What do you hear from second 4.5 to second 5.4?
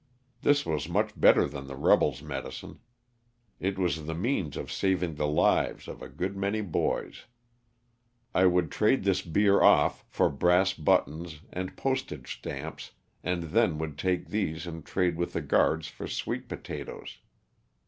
of saving the